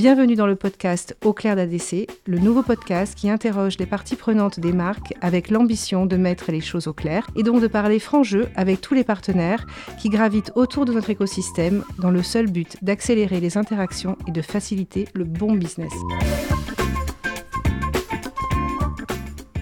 Bienvenue 0.00 0.34
dans 0.34 0.46
le 0.46 0.56
podcast 0.56 1.14
Au 1.22 1.34
clair 1.34 1.56
d'ADC, 1.56 2.08
le 2.26 2.38
nouveau 2.38 2.62
podcast 2.62 3.14
qui 3.14 3.28
interroge 3.28 3.76
les 3.76 3.84
parties 3.84 4.16
prenantes 4.16 4.58
des 4.58 4.72
marques 4.72 5.12
avec 5.20 5.50
l'ambition 5.50 6.06
de 6.06 6.16
mettre 6.16 6.50
les 6.50 6.62
choses 6.62 6.86
au 6.86 6.94
clair 6.94 7.26
et 7.36 7.42
donc 7.42 7.60
de 7.60 7.66
parler 7.66 7.98
franc 7.98 8.22
jeu 8.22 8.48
avec 8.56 8.80
tous 8.80 8.94
les 8.94 9.04
partenaires 9.04 9.66
qui 9.98 10.08
gravitent 10.08 10.52
autour 10.54 10.86
de 10.86 10.94
notre 10.94 11.10
écosystème 11.10 11.84
dans 11.98 12.10
le 12.10 12.22
seul 12.22 12.50
but 12.50 12.78
d'accélérer 12.80 13.40
les 13.40 13.58
interactions 13.58 14.16
et 14.26 14.30
de 14.30 14.40
faciliter 14.40 15.06
le 15.12 15.24
bon 15.24 15.52
business. 15.52 15.92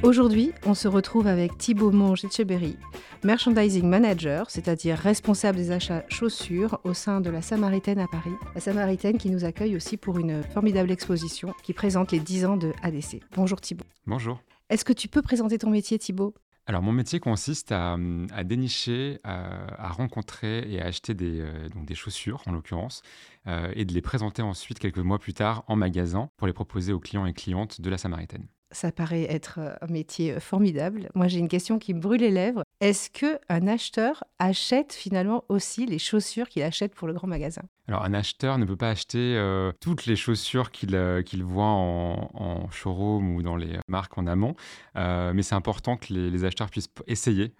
Aujourd'hui, 0.04 0.52
on 0.64 0.74
se 0.74 0.86
retrouve 0.86 1.26
avec 1.26 1.58
Thibaut 1.58 1.90
Monge-Etcheberry, 1.90 2.76
Merchandising 3.24 3.84
Manager, 3.84 4.48
c'est-à-dire 4.48 4.96
responsable 4.96 5.58
des 5.58 5.72
achats 5.72 6.04
chaussures 6.08 6.78
au 6.84 6.94
sein 6.94 7.20
de 7.20 7.30
la 7.30 7.42
Samaritaine 7.42 7.98
à 7.98 8.06
Paris. 8.06 8.30
La 8.54 8.60
Samaritaine 8.60 9.18
qui 9.18 9.28
nous 9.28 9.44
accueille 9.44 9.74
aussi 9.74 9.96
pour 9.96 10.18
une 10.18 10.44
formidable 10.44 10.92
exposition 10.92 11.52
qui 11.64 11.72
présente 11.72 12.12
les 12.12 12.20
10 12.20 12.46
ans 12.46 12.56
de 12.56 12.72
ADC. 12.82 13.22
Bonjour 13.34 13.60
Thibaut. 13.60 13.84
Bonjour. 14.06 14.40
Est-ce 14.70 14.84
que 14.84 14.92
tu 14.92 15.08
peux 15.08 15.20
présenter 15.20 15.58
ton 15.58 15.70
métier 15.70 15.98
Thibaut? 15.98 16.32
Alors 16.66 16.82
mon 16.82 16.92
métier 16.92 17.18
consiste 17.18 17.72
à, 17.72 17.96
dénicher, 18.44 19.18
à, 19.24 19.88
rencontrer 19.88 20.70
et 20.70 20.80
à 20.80 20.86
acheter 20.86 21.14
des, 21.14 21.40
euh, 21.40 21.68
donc 21.70 21.86
des 21.86 21.96
chaussures 21.96 22.42
en 22.46 22.52
l'occurrence, 22.52 23.02
euh, 23.48 23.72
et 23.74 23.84
de 23.84 23.92
les 23.92 24.02
présenter 24.02 24.42
ensuite 24.42 24.78
quelques 24.78 24.98
mois 24.98 25.18
plus 25.18 25.34
tard 25.34 25.64
en 25.66 25.74
magasin 25.74 26.30
pour 26.36 26.46
les 26.46 26.52
proposer 26.52 26.92
aux 26.92 27.00
clients 27.00 27.26
et 27.26 27.32
clientes 27.32 27.80
de 27.80 27.90
la 27.90 27.98
Samaritaine. 27.98 28.46
Ça 28.70 28.92
paraît 28.92 29.24
être 29.24 29.58
euh, 29.58 29.74
un 29.80 29.86
métier 29.86 30.38
formidable. 30.40 31.08
Moi 31.14 31.28
j'ai 31.28 31.38
une 31.38 31.48
question 31.48 31.78
qui 31.78 31.94
me 31.94 32.00
brûle 32.00 32.20
les 32.20 32.30
lèvres. 32.30 32.62
Est-ce 32.80 33.10
que 33.10 33.38
un 33.48 33.66
acheteur 33.66 34.24
achète 34.38 34.92
finalement 34.92 35.44
aussi 35.48 35.86
les 35.86 35.98
chaussures 35.98 36.48
qu'il 36.48 36.62
achète 36.62 36.94
pour 36.94 37.08
le 37.08 37.14
grand 37.14 37.26
magasin? 37.26 37.62
Alors, 37.88 38.04
un 38.04 38.12
acheteur 38.12 38.58
ne 38.58 38.66
peut 38.66 38.76
pas 38.76 38.90
acheter 38.90 39.34
euh, 39.36 39.72
toutes 39.80 40.04
les 40.04 40.14
chaussures 40.14 40.70
qu'il 40.70 40.94
euh, 40.94 41.22
voit 41.40 41.64
en, 41.64 42.70
showroom 42.70 43.34
ou 43.34 43.42
dans 43.42 43.56
les 43.56 43.78
marques 43.88 44.18
en 44.18 44.26
amont, 44.26 44.54
euh, 44.96 45.32
mais 45.34 45.42
c'est 45.42 45.54
important 45.54 45.96
que 45.96 46.12
les, 46.12 46.44
acheteurs 46.44 46.68
puissent 46.68 46.90
essayer 47.06 47.54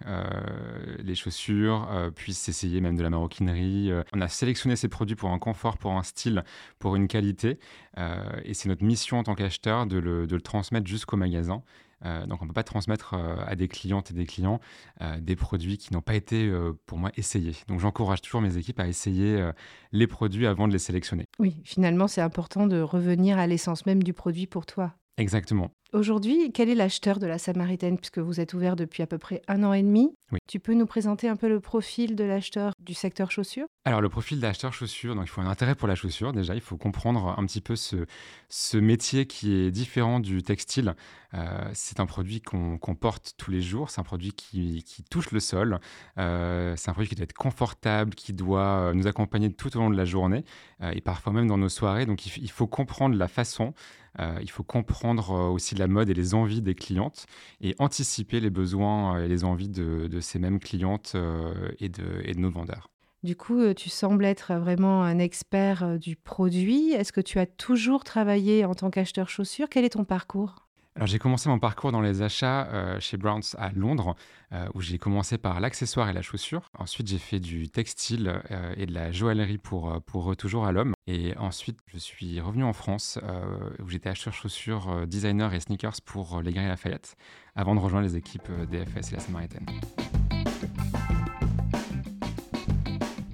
les 0.99 1.15
chaussures, 1.15 1.87
puissent 2.15 2.47
essayer 2.47 2.79
même 2.79 2.95
de 2.95 3.01
la 3.01 3.09
maroquinerie. 3.09 3.91
On 4.13 4.21
a 4.21 4.27
sélectionné 4.27 4.75
ces 4.75 4.87
produits 4.87 5.15
pour 5.15 5.31
un 5.31 5.39
confort, 5.39 5.77
pour 5.77 5.93
un 5.93 6.03
style, 6.03 6.43
pour 6.77 6.95
une 6.95 7.07
qualité, 7.07 7.59
et 7.97 8.53
c'est 8.53 8.69
notre 8.69 8.83
mission 8.83 9.19
en 9.19 9.23
tant 9.23 9.35
qu'acheteur 9.35 9.87
de 9.87 9.97
le 9.97 10.41
transmettre 10.41 10.87
jusqu'au 10.99 11.17
magasin. 11.17 11.63
Euh, 12.05 12.25
donc 12.25 12.41
on 12.41 12.45
ne 12.45 12.49
peut 12.49 12.53
pas 12.53 12.63
transmettre 12.63 13.13
euh, 13.13 13.35
à 13.45 13.55
des 13.55 13.67
clientes 13.67 14.11
et 14.11 14.13
des 14.13 14.25
clients 14.25 14.59
euh, 15.01 15.19
des 15.19 15.35
produits 15.35 15.77
qui 15.77 15.93
n'ont 15.93 16.01
pas 16.01 16.15
été, 16.15 16.51
pour 16.85 16.97
moi, 16.97 17.11
essayés. 17.17 17.55
Donc 17.67 17.79
j'encourage 17.79 18.21
toujours 18.21 18.41
mes 18.41 18.57
équipes 18.57 18.79
à 18.79 18.87
essayer 18.87 19.49
les 19.91 20.07
produits 20.07 20.47
avant 20.47 20.67
de 20.67 20.73
les 20.73 20.79
sélectionner. 20.79 21.25
Oui, 21.39 21.61
finalement, 21.63 22.07
c'est 22.07 22.21
important 22.21 22.67
de 22.67 22.81
revenir 22.81 23.37
à 23.37 23.47
l'essence 23.47 23.85
même 23.85 24.03
du 24.03 24.13
produit 24.13 24.47
pour 24.47 24.65
toi. 24.65 24.93
Exactement. 25.17 25.71
Aujourd'hui, 25.91 26.51
quel 26.53 26.69
est 26.69 26.75
l'acheteur 26.75 27.17
de 27.17 27.25
la 27.25 27.39
Samaritaine, 27.39 27.97
puisque 27.97 28.19
vous 28.19 28.39
êtes 28.39 28.53
ouvert 28.53 28.75
depuis 28.75 29.01
à 29.01 29.07
peu 29.07 29.17
près 29.17 29.41
un 29.47 29.63
an 29.63 29.73
et 29.73 29.81
demi? 29.81 30.13
Oui. 30.31 30.37
Tu 30.47 30.59
peux 30.59 30.75
nous 30.75 30.85
présenter 30.85 31.27
un 31.27 31.35
peu 31.35 31.49
le 31.49 31.59
profil 31.59 32.15
de 32.15 32.23
l'acheteur 32.23 32.73
du 32.79 32.93
secteur 32.93 33.31
chaussures? 33.31 33.65
Alors, 33.85 33.99
le 33.99 34.09
profil 34.09 34.39
d'acheteur 34.39 34.71
chaussures, 34.71 35.15
donc 35.15 35.25
il 35.25 35.29
faut 35.29 35.41
un 35.41 35.47
intérêt 35.47 35.73
pour 35.73 35.87
la 35.87 35.95
chaussure 35.95 36.31
déjà, 36.31 36.53
il 36.53 36.61
faut 36.61 36.77
comprendre 36.77 37.33
un 37.35 37.45
petit 37.47 37.61
peu 37.61 37.75
ce, 37.75 38.05
ce 38.49 38.77
métier 38.77 39.25
qui 39.25 39.53
est 39.55 39.71
différent 39.71 40.19
du 40.19 40.43
textile. 40.43 40.93
Euh, 41.33 41.69
c'est 41.73 41.99
un 41.99 42.05
produit 42.05 42.41
qu'on 42.41 42.77
porte 42.95 43.33
tous 43.37 43.49
les 43.49 43.61
jours, 43.61 43.89
c'est 43.89 43.99
un 43.99 44.03
produit 44.03 44.33
qui, 44.33 44.83
qui, 44.83 45.03
touche 45.03 45.31
le 45.31 45.39
sol, 45.39 45.79
euh, 46.19 46.75
c'est 46.75 46.89
un 46.89 46.93
produit 46.93 47.09
qui 47.09 47.15
doit 47.15 47.23
être 47.23 47.33
confortable, 47.33 48.13
qui 48.13 48.33
doit 48.33 48.93
nous 48.93 49.07
accompagner 49.07 49.51
tout 49.51 49.75
au 49.75 49.79
long 49.79 49.89
de 49.89 49.97
la 49.97 50.05
journée 50.05 50.43
euh, 50.81 50.91
et 50.91 51.01
parfois 51.01 51.33
même 51.33 51.47
dans 51.47 51.57
nos 51.57 51.69
soirées. 51.69 52.05
Donc, 52.05 52.27
il, 52.27 52.43
il 52.43 52.51
faut 52.51 52.67
comprendre 52.67 53.15
la 53.15 53.27
façon, 53.27 53.73
il 54.41 54.49
faut 54.49 54.63
comprendre 54.63 55.31
aussi 55.51 55.75
la 55.79 55.87
mode 55.87 56.09
et 56.09 56.13
les 56.13 56.33
envies 56.33 56.61
des 56.61 56.75
clientes 56.75 57.25
et 57.61 57.75
anticiper 57.79 58.39
les 58.39 58.49
besoins 58.49 59.21
et 59.23 59.27
les 59.27 59.43
envies 59.43 59.69
de, 59.69 60.19
ces 60.19 60.39
mêmes 60.39 60.59
clientes 60.59 61.13
euh, 61.15 61.71
et 61.79 61.89
de, 61.89 62.21
et 62.23 62.33
de 62.33 62.39
nos 62.39 62.51
vendeurs. 62.51 62.89
Du 63.23 63.35
coup, 63.35 63.59
euh, 63.59 63.73
tu 63.73 63.89
sembles 63.89 64.23
être 64.23 64.53
vraiment 64.55 65.03
un 65.03 65.19
expert 65.19 65.83
euh, 65.83 65.97
du 65.97 66.15
produit. 66.15 66.91
Est-ce 66.91 67.11
que 67.11 67.19
tu 67.19 67.37
as 67.37 67.45
toujours 67.45 68.05
travaillé 68.05 68.63
en 68.63 68.73
tant 68.75 68.89
qu'acheteur 68.89 69.27
chaussures? 69.27 69.67
Quel 69.69 69.83
est 69.83 69.89
ton 69.89 70.05
parcours? 70.05 70.68
Alors 70.95 71.07
j'ai 71.07 71.19
commencé 71.19 71.47
mon 71.47 71.59
parcours 71.59 71.91
dans 71.91 72.01
les 72.01 72.21
achats 72.21 72.67
euh, 72.67 72.99
chez 72.99 73.15
Browns 73.15 73.43
à 73.57 73.71
Londres, 73.71 74.15
euh, 74.51 74.67
où 74.73 74.81
j'ai 74.81 74.97
commencé 74.97 75.37
par 75.37 75.59
l'accessoire 75.59 76.09
et 76.09 76.13
la 76.13 76.21
chaussure. 76.21 76.69
Ensuite 76.77 77.07
j'ai 77.07 77.19
fait 77.19 77.39
du 77.39 77.69
textile 77.69 78.41
euh, 78.51 78.73
et 78.75 78.85
de 78.85 78.93
la 78.93 79.11
joaillerie 79.11 79.59
pour, 79.59 80.01
pour 80.05 80.35
toujours 80.35 80.65
à 80.65 80.71
l'homme. 80.71 80.93
Et 81.07 81.37
ensuite 81.37 81.79
je 81.87 81.97
suis 81.97 82.41
revenu 82.41 82.63
en 82.63 82.73
France, 82.73 83.19
où 83.81 83.87
j'étais 83.87 84.09
acheteur 84.09 84.33
chaussures, 84.33 85.07
designer 85.07 85.53
et 85.53 85.59
sneakers 85.59 86.01
pour 86.03 86.41
les 86.41 86.51
Galeries 86.51 86.69
Lafayette, 86.69 87.15
avant 87.55 87.75
de 87.75 87.79
rejoindre 87.79 88.05
les 88.05 88.17
équipes 88.17 88.49
DFS 88.69 89.11
et 89.11 89.15
la 89.15 89.19
Samaritaine. 89.19 89.65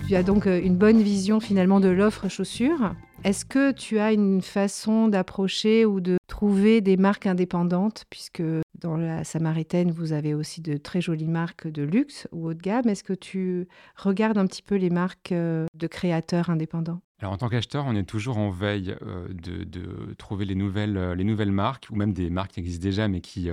Tu 0.08 0.16
as 0.16 0.24
donc 0.24 0.46
une 0.46 0.78
bonne 0.78 1.02
vision 1.02 1.40
finalement 1.40 1.80
de 1.80 1.90
l'offre 1.90 2.30
chaussures. 2.30 2.94
Est-ce 3.24 3.44
que 3.44 3.72
tu 3.72 3.98
as 3.98 4.14
une 4.14 4.42
façon 4.42 5.08
d'approcher 5.08 5.84
ou 5.86 6.00
de 6.00 6.18
trouver 6.36 6.82
des 6.82 6.98
marques 6.98 7.28
indépendantes, 7.28 8.04
puisque 8.10 8.44
dans 8.82 8.98
la 8.98 9.24
Samaritaine, 9.24 9.90
vous 9.92 10.12
avez 10.12 10.34
aussi 10.34 10.60
de 10.60 10.76
très 10.76 11.00
jolies 11.00 11.30
marques 11.30 11.66
de 11.66 11.82
luxe 11.82 12.28
ou 12.34 12.50
haut 12.50 12.54
de 12.54 12.62
gamme. 12.62 12.90
Est-ce 12.90 13.06
que 13.06 13.14
tu 13.14 13.70
regardes 13.96 14.38
un 14.38 14.46
petit 14.46 14.62
peu 14.62 14.76
les 14.76 14.90
marques 14.90 15.32
euh, 15.32 15.66
de 15.76 15.88
créateurs 15.88 16.50
indépendants? 16.50 17.00
Alors 17.22 17.32
en 17.32 17.38
tant 17.38 17.48
qu'acheteur, 17.48 17.86
on 17.88 17.96
est 17.96 18.04
toujours 18.04 18.38
en 18.38 18.50
veille 18.50 18.98
euh, 19.02 19.30
de, 19.30 20.14
trouver 20.18 20.44
les 20.44 20.56
nouvelles, 20.56 20.98
euh, 20.98 21.16
les 21.16 21.24
nouvelles 21.24 21.54
marques 21.54 21.88
ou 21.90 21.96
même 21.96 22.12
des 22.12 22.30
marques 22.30 22.52
qui 22.52 22.60
existent 22.60 22.84
déjà 22.84 23.08
mais 23.08 23.22
qui, 23.22 23.50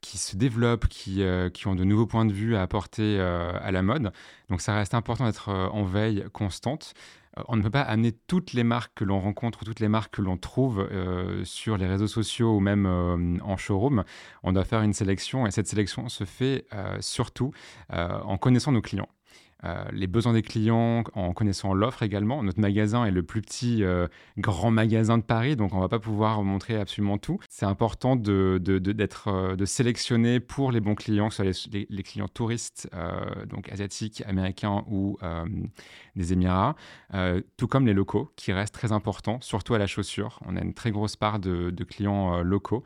qui 0.00 0.18
se 0.18 0.36
développent, 0.36 0.88
qui, 0.88 1.22
qui, 1.54 1.68
ont 1.68 1.76
de 1.76 1.84
nouveaux 1.84 2.06
points 2.06 2.26
de 2.26 2.32
vue 2.32 2.56
à 2.56 2.62
apporter 2.62 3.20
à 3.20 3.70
la 3.70 3.82
mode. 3.82 4.10
Donc 4.48 4.60
ça 4.60 4.74
reste 4.74 4.94
important 4.94 5.26
d'être 5.26 5.48
en 5.48 5.84
veille 5.84 6.24
constante. 6.32 6.92
Euh, 7.38 7.42
on 7.48 7.56
ne 7.56 7.62
peut 7.62 7.70
pas 7.70 7.82
amener 7.82 8.12
toutes 8.12 8.52
les 8.52 8.64
marques 8.64 8.92
que 8.94 9.04
l'on 9.04 9.20
rencontre 9.20 9.62
ou 9.62 9.64
toutes 9.64 9.80
les 9.80 9.88
marques 9.88 10.14
que 10.14 10.22
l'on 10.22 10.36
trouve 10.36 10.80
euh, 10.80 11.44
sur 11.44 11.76
les 11.76 11.86
réseaux 11.86 12.06
sociaux 12.06 12.56
ou 12.56 12.60
même 12.60 12.86
euh, 12.86 13.38
en 13.42 13.56
showroom. 13.56 14.04
On 14.42 14.52
doit 14.52 14.64
faire 14.64 14.82
une 14.82 14.92
sélection 14.92 15.46
et 15.46 15.50
cette 15.50 15.66
sélection 15.66 16.08
se 16.08 16.24
fait 16.24 16.66
surtout 17.00 17.52
en 17.90 18.36
connaissant 18.38 18.72
nos 18.72 18.82
clients. 18.82 19.08
Euh, 19.66 19.84
les 19.92 20.06
besoins 20.06 20.32
des 20.32 20.42
clients 20.42 21.02
en 21.14 21.32
connaissant 21.32 21.74
l'offre 21.74 22.02
également. 22.02 22.42
Notre 22.42 22.60
magasin 22.60 23.04
est 23.04 23.10
le 23.10 23.22
plus 23.22 23.42
petit 23.42 23.82
euh, 23.82 24.06
grand 24.38 24.70
magasin 24.70 25.18
de 25.18 25.22
Paris, 25.22 25.56
donc 25.56 25.72
on 25.72 25.76
ne 25.76 25.82
va 25.82 25.88
pas 25.88 25.98
pouvoir 25.98 26.42
montrer 26.42 26.76
absolument 26.76 27.18
tout. 27.18 27.38
C'est 27.48 27.66
important 27.66 28.16
de, 28.16 28.58
d'être, 28.58 29.28
euh, 29.28 29.56
de, 29.56 29.64
sélectionner 29.64 30.40
pour 30.40 30.70
les 30.70 30.80
bons 30.80 30.94
clients, 30.94 31.28
que 31.28 31.34
ce 31.34 31.52
soit 31.52 31.72
les, 31.90 32.02
clients 32.02 32.28
touristes, 32.28 32.88
donc 33.48 33.70
asiatiques, 33.72 34.22
américains 34.26 34.84
ou 34.88 35.18
des 36.14 36.32
Émirats, 36.32 36.76
tout 37.56 37.66
comme 37.66 37.86
les 37.86 37.94
locaux, 37.94 38.30
qui 38.36 38.52
restent 38.52 38.74
très 38.74 38.92
importants, 38.92 39.40
surtout 39.40 39.74
à 39.74 39.78
la 39.78 39.86
chaussure. 39.86 40.40
On 40.46 40.56
a 40.56 40.60
une 40.60 40.74
très 40.74 40.92
grosse 40.92 41.16
part 41.16 41.40
de, 41.40 41.72
clients 41.84 42.42
locaux 42.42 42.84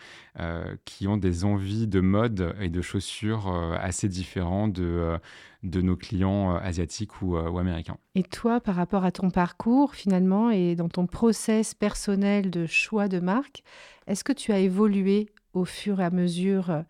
qui 0.84 1.06
ont 1.06 1.16
des 1.16 1.44
envies 1.44 1.86
de 1.86 2.00
mode 2.00 2.54
et 2.60 2.70
de 2.70 2.80
chaussures 2.80 3.52
assez 3.78 4.08
différents 4.08 4.68
de 4.68 5.18
de 5.62 5.82
nos 5.82 5.96
clients 5.96 6.54
euh, 6.54 6.58
asiatiques 6.60 7.10
euh, 7.22 7.50
ou, 7.50 7.58
américains. 7.58 7.98
Et 8.14 8.22
toi, 8.22 8.60
par 8.60 8.76
rapport 8.76 9.04
à 9.04 9.12
ton 9.12 9.30
parcours 9.30 9.94
finalement 9.94 10.50
et 10.50 10.74
dans 10.74 10.88
ton 10.88 11.06
process 11.06 11.74
personnel 11.74 12.50
de 12.50 12.66
choix 12.66 13.08
de 13.08 13.20
marque, 13.20 13.62
est-ce 14.06 14.24
que 14.24 14.32
tu 14.32 14.52
as 14.52 14.58
évolué 14.58 15.28
au 15.52 15.64
fur 15.64 16.00
et 16.00 16.04
à 16.04 16.10
mesure 16.10 16.70
euh, 16.70 16.82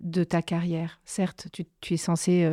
de 0.00 0.24
ta 0.24 0.42
carrière? 0.42 1.00
Certes, 1.04 1.48
tu, 1.80 1.94
es 1.94 1.96
censé 1.96 2.50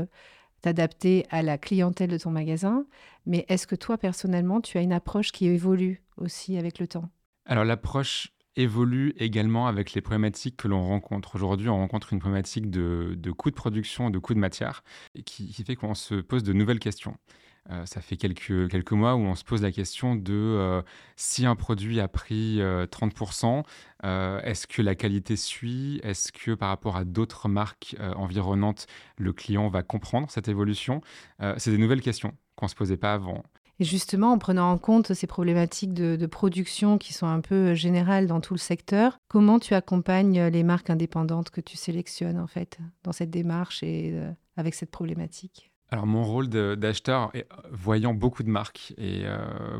t'adapter 0.62 1.26
à 1.32 1.42
la 1.42 1.58
clientèle 1.58 2.10
de 2.10 2.18
ton 2.18 2.30
magasin, 2.30 2.86
mais 3.26 3.46
est-ce 3.50 3.66
que 3.66 3.76
toi, 3.76 3.98
personnellement, 3.98 4.62
tu 4.62 4.78
as 4.78 4.82
une 4.82 4.94
approche 4.94 5.32
qui 5.32 5.48
évolue 5.48 6.04
aussi 6.18 6.58
avec 6.58 6.80
le 6.80 6.88
temps? 6.88 7.10
Alors 7.46 7.66
l'approche 7.66 8.32
évolue 8.56 9.14
également 9.18 9.68
avec 9.68 9.94
les 9.94 10.02
problématiques 10.02 10.58
que 10.58 10.68
l'on 10.68 10.86
rencontre. 10.86 11.36
Aujourd'hui, 11.36 11.70
on 11.70 11.78
rencontre 11.78 12.14
une 12.14 12.20
problématique 12.20 12.70
de, 12.70 13.16
de 13.18 13.32
coût 13.32 13.50
de 13.50 13.56
production, 13.56 14.10
de 14.10 14.20
coût 14.20 14.34
de 14.34 14.40
matière, 14.40 14.84
qui, 15.26 15.52
fait 15.64 15.76
qu'on 15.76 15.96
se 15.96 16.16
pose 16.16 16.44
de 16.44 16.54
nouvelles 16.54 16.80
questions. 16.80 17.16
Euh, 17.70 17.86
ça 17.86 18.02
fait 18.02 18.18
quelques, 18.18 18.70
quelques 18.70 18.92
mois 18.92 19.16
où 19.16 19.20
on 19.20 19.36
se 19.36 19.44
pose 19.44 19.62
la 19.62 19.72
question 19.72 20.16
de 20.16 20.34
euh, 20.34 20.82
si 21.16 21.46
un 21.46 21.56
produit 21.56 22.00
a 22.00 22.08
pris 22.08 22.60
30%, 22.60 23.64
euh, 24.04 24.42
est-ce 24.42 24.66
que 24.68 24.82
la 24.82 24.96
qualité 24.96 25.36
suit? 25.36 26.00
Est-ce 26.04 26.32
que 26.32 26.56
par 26.56 26.70
rapport 26.70 26.98
à 26.98 27.06
d'autres 27.06 27.48
marques 27.48 27.96
environnantes, 28.16 28.88
le 29.18 29.32
client 29.32 29.70
va 29.70 29.84
comprendre 29.84 30.30
cette 30.30 30.48
évolution? 30.48 31.02
C'est 31.58 31.72
des 31.72 31.78
nouvelles 31.78 32.02
questions 32.02 32.34
qu'on 32.56 32.66
ne 32.66 32.72
se 32.72 32.76
posait 32.76 32.98
pas 32.98 33.14
avant. 33.14 33.44
Et 33.80 33.84
justement, 33.84 34.32
en 34.32 34.38
prenant 34.38 34.72
en 34.72 34.78
compte 34.78 35.14
ces 35.14 35.28
problématiques 35.28 35.94
de, 35.94 36.26
production 36.28 36.98
qui 36.98 37.14
sont 37.14 37.28
un 37.28 37.42
peu 37.42 37.70
euh, 37.70 37.76
générales 37.76 38.28
dans 38.28 38.40
tout 38.40 38.54
le 38.54 38.60
secteur, 38.60 39.18
comment 39.28 39.60
tu 39.60 39.74
accompagnes 39.74 40.40
euh, 40.40 40.50
les 40.50 40.64
marques 40.64 40.90
indépendantes 40.90 41.50
que 41.50 41.62
tu 41.62 41.78
sélectionnes 41.78 42.40
en 42.40 42.48
fait 42.48 42.78
dans 43.04 43.12
cette 43.12 43.32
démarche 43.32 43.84
et 43.84 44.12
euh, 44.14 44.32
avec 44.56 44.76
cette 44.76 44.92
problématique? 44.92 45.72
Alors 45.90 46.06
mon 46.06 46.24
rôle 46.24 46.48
d'acheteur, 46.48 47.34
voyant 47.70 48.14
beaucoup 48.14 48.44
de 48.44 48.50
marques 48.50 48.94
et 48.98 49.26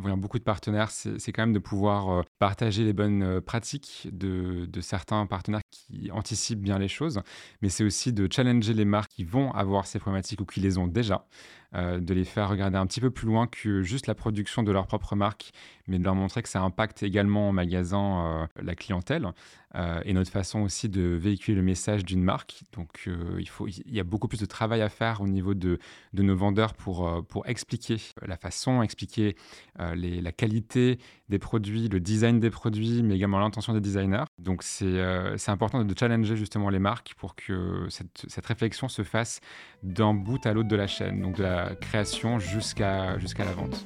voyant 0.02 0.18
beaucoup 0.18 0.40
de 0.40 0.44
partenaires, 0.44 0.92
c'est 0.92 1.32
quand 1.32 1.44
même 1.44 1.54
de 1.54 1.60
pouvoir 1.60 2.26
partager 2.38 2.84
les 2.84 2.92
bonnes 2.92 3.40
pratiques 3.40 4.10
de, 4.12 4.68
certains 4.82 5.26
partenaires 5.26 5.61
qui 5.92 6.12
anticipent 6.12 6.62
bien 6.62 6.80
les 6.80 6.88
choses, 6.88 7.22
mais 7.62 7.70
c'est 7.70 7.84
aussi 7.84 8.14
de 8.14 8.28
challenger 8.32 8.74
les 8.74 8.86
marques 8.86 9.12
qui 9.12 9.24
vont 9.24 9.52
avoir 9.52 9.86
ces 9.86 10.00
problématiques 10.00 10.42
ou 10.42 10.46
qui 10.46 10.60
les 10.60 10.78
ont 10.78 10.88
déjà. 10.88 11.26
Euh, 11.74 12.02
de 12.02 12.14
les 12.14 12.26
faire 12.26 12.50
regarder 12.50 12.78
un 12.78 12.86
petit 12.86 13.00
peu 13.00 13.12
plus 13.12 13.28
loin 13.28 13.48
que 13.48 13.82
juste 13.82 14.06
la 14.08 14.14
production 14.14 14.62
de 14.62 14.74
leur 14.74 14.88
propre 14.88 15.16
marque, 15.16 15.52
mais 15.88 16.00
de 16.00 16.04
leur 16.04 16.16
montrer 16.16 16.42
que 16.42 16.50
ça 16.50 16.62
impacte 16.62 17.02
également 17.02 17.48
en 17.48 17.54
magasin 17.54 18.26
euh, 18.26 18.62
la 18.62 18.76
clientèle 18.76 19.32
euh, 19.76 20.02
et 20.06 20.14
notre 20.14 20.32
façon 20.32 20.62
aussi 20.62 20.90
de 20.90 21.02
véhiculer 21.02 21.56
le 21.56 21.64
message 21.64 22.06
d'une 22.06 22.24
marque. 22.24 22.64
Donc 22.74 23.10
il, 23.38 23.48
faut, 23.48 23.68
il 23.68 23.94
y 23.94 24.00
a 24.00 24.04
beaucoup 24.04 24.28
plus 24.28 24.40
de 24.40 24.46
travail 24.46 24.82
à 24.82 24.90
faire 24.90 25.22
au 25.22 25.28
niveau 25.28 25.54
de, 25.54 25.80
de 26.14 26.24
nos 26.24 26.36
vendeurs 26.36 26.74
pour, 26.74 27.26
pour 27.28 27.48
expliquer 27.48 27.98
la 28.26 28.38
façon, 28.38 28.82
expliquer 28.82 29.36
la 29.78 30.32
qualité 30.32 31.00
des 31.30 31.40
produits, 31.40 31.88
le 31.88 32.00
design 32.00 32.40
des 32.40 32.50
produits, 32.50 33.04
mais 33.04 33.16
également 33.16 33.40
l'intention 33.40 33.74
des 33.74 33.82
designers. 33.82 34.26
Donc 34.40 34.64
c'est 34.64 35.00
important 35.48 35.84
de 35.84 35.96
challenger 35.98 36.36
justement 36.36 36.70
les 36.70 36.80
marques 36.80 37.14
pour 37.18 37.36
que 37.36 37.88
cette, 37.90 38.26
cette 38.28 38.46
réflexion 38.46 38.88
se 38.90 39.04
fasse 39.04 39.40
d'un 39.84 40.14
bout 40.14 40.46
à 40.46 40.54
l'autre 40.54 40.70
de 40.70 40.76
la 40.76 40.88
chaîne, 40.88 41.22
donc 41.22 41.38
de 41.38 41.44
la 41.44 41.76
création 41.76 42.40
jusqu'à 42.40 43.18
jusqu'à 43.20 43.46
la 43.46 43.54
vente. 43.54 43.86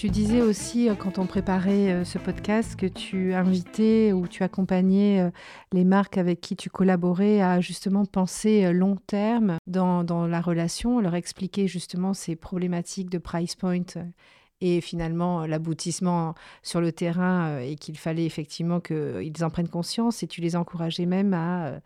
Tu 0.00 0.08
disais 0.08 0.40
aussi, 0.40 0.88
euh, 0.88 0.94
quand 0.94 1.18
on 1.18 1.26
préparait 1.26 1.92
euh, 1.92 2.04
ce 2.06 2.16
podcast, 2.16 2.74
que 2.74 2.86
tu 2.86 3.34
invitais 3.34 4.14
ou 4.14 4.26
tu 4.26 4.42
accompagnais 4.42 5.20
euh, 5.20 5.30
les 5.74 5.84
marques 5.84 6.16
avec 6.16 6.40
qui 6.40 6.56
tu 6.56 6.70
collaborais 6.70 7.42
à 7.42 7.60
justement 7.60 8.06
penser 8.06 8.72
long 8.72 8.96
terme 8.96 9.58
dans, 9.66 10.02
dans 10.02 10.26
la 10.26 10.40
relation, 10.40 11.00
leur 11.00 11.16
expliquer 11.16 11.68
justement 11.68 12.14
ces 12.14 12.34
problématiques 12.34 13.10
de 13.10 13.18
price 13.18 13.56
point 13.56 13.82
et 14.62 14.80
finalement 14.80 15.44
l'aboutissement 15.44 16.34
sur 16.62 16.80
le 16.80 16.92
terrain 16.92 17.58
et 17.58 17.76
qu'il 17.76 17.98
fallait 17.98 18.24
effectivement 18.24 18.80
qu'ils 18.80 19.44
en 19.44 19.50
prennent 19.50 19.68
conscience 19.68 20.22
et 20.22 20.26
tu 20.26 20.40
les 20.40 20.56
encourageais 20.56 21.06
même 21.06 21.34
à 21.34 21.80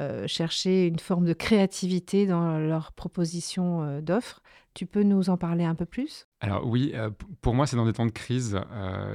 euh, 0.00 0.26
chercher 0.28 0.86
une 0.86 0.98
forme 0.98 1.24
de 1.24 1.32
créativité 1.32 2.26
dans 2.26 2.58
leur 2.58 2.92
proposition 2.92 3.82
euh, 3.82 4.00
d'offres. 4.00 4.42
Tu 4.74 4.86
peux 4.86 5.02
nous 5.02 5.28
en 5.28 5.36
parler 5.36 5.64
un 5.64 5.74
peu 5.74 5.86
plus? 5.86 6.28
Alors 6.40 6.64
oui, 6.66 6.92
euh, 6.94 7.10
pour 7.40 7.54
moi, 7.54 7.66
c'est 7.66 7.74
dans 7.74 7.86
des 7.86 7.94
temps 7.94 8.06
de 8.06 8.12
crise 8.12 8.60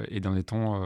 et 0.08 0.20
dans 0.20 0.34
des 0.34 0.42
temps 0.42 0.82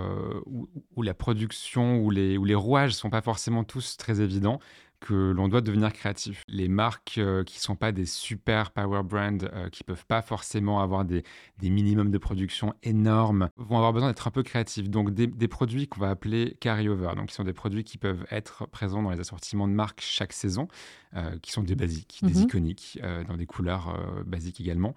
où, 0.47 0.69
où, 0.95 1.03
la 1.03 1.15
production, 1.15 1.99
où 1.99 2.11
les, 2.11 2.39
où 2.39 2.45
les 2.45 2.55
rouages 2.55 2.91
ne 2.91 2.97
sont 2.97 3.11
pas 3.11 3.23
forcément 3.23 3.65
tous 3.65 3.97
très 3.97 4.21
évidents 4.21 4.61
que 5.00 5.33
l'on 5.33 5.49
doit 5.49 5.61
devenir 5.61 5.93
créatif. 5.93 6.43
Les 6.49 6.69
marques 6.69 7.19
euh, 7.19 7.45
qui 7.45 7.59
ne 7.59 7.62
sont 7.62 7.77
pas 7.77 7.93
des 7.93 8.06
super 8.06 8.71
power 8.71 9.03
brands, 9.03 9.39
euh, 9.43 9.69
qui 9.69 9.83
ne 9.83 9.87
peuvent 9.87 10.06
pas 10.06 10.23
forcément 10.23 10.81
avoir 10.81 11.05
des, 11.05 11.23
des, 11.59 11.71
minimums 11.71 12.11
de 12.11 12.19
production 12.19 12.75
énormes, 12.83 13.49
vont 13.56 13.77
avoir 13.77 13.93
besoin 13.93 14.09
d'être 14.09 14.27
un 14.27 14.33
peu 14.33 14.43
créatifs. 14.43 14.91
Donc 14.91 15.11
des, 15.11 15.27
des 15.27 15.49
produits 15.49 15.89
qu'on 15.89 16.00
va 16.00 16.11
appeler 16.11 16.56
carry-over, 16.61 17.12
donc 17.17 17.27
qui 17.27 17.35
sont 17.35 17.45
des 17.45 17.53
produits 17.53 17.85
qui 17.85 17.99
peuvent 17.99 18.27
être 18.31 18.67
présents 18.67 19.03
dans 19.03 19.11
les 19.11 19.21
assortiments 19.21 19.69
de 19.69 19.73
marques 19.73 20.00
chaque 20.00 20.33
saison, 20.33 20.69
euh, 21.15 21.39
qui 21.41 21.53
sont 21.53 21.62
des 21.62 21.77
basiques, 21.77 22.21
des 22.23 22.35
mhm. 22.35 22.43
iconiques, 22.43 23.01
dans 23.29 23.37
des 23.37 23.47
couleurs 23.47 23.97
basiques 24.27 24.61
également, 24.61 24.94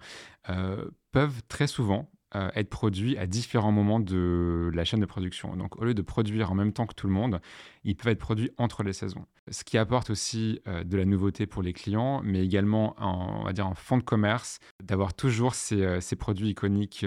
peuvent 1.12 1.42
très 1.48 1.66
souvent 1.66 2.10
euh, 2.34 2.50
être 2.54 2.70
produits 2.70 3.18
à 3.18 3.26
différents 3.26 3.72
moments 3.72 4.00
de 4.00 4.70
la 4.72 4.84
chaîne 4.84 5.00
de 5.00 5.06
production. 5.06 5.54
Donc 5.54 5.76
au 5.76 5.84
lieu 5.84 5.92
de 5.92 6.00
produire 6.00 6.50
en 6.50 6.54
même 6.54 6.72
temps 6.72 6.86
que 6.86 6.94
tout 6.94 7.06
le 7.06 7.12
monde, 7.12 7.40
ils 7.84 7.94
peuvent 7.94 8.12
être 8.12 8.18
produits 8.18 8.50
entre 8.56 8.82
les 8.82 8.94
saisons. 8.94 9.26
Ce 9.50 9.64
qui 9.64 9.76
apporte 9.76 10.08
aussi 10.08 10.60
euh, 10.66 10.82
de 10.82 10.96
la 10.96 11.04
nouveauté 11.04 11.46
pour 11.46 11.62
les 11.62 11.74
clients, 11.74 12.22
mais 12.24 12.42
également 12.42 12.94
en, 12.98 13.40
on 13.40 13.44
va 13.44 13.52
dire 13.52 13.66
en 13.66 13.74
fond 13.74 13.98
de 13.98 14.02
commerce, 14.02 14.60
d'avoir 14.82 15.12
toujours 15.12 15.54
ces, 15.54 15.82
euh, 15.82 16.00
produits 16.18 16.50
iconiques 16.50 17.04